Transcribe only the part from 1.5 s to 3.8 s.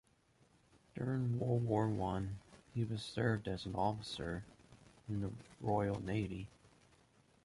War One he served as an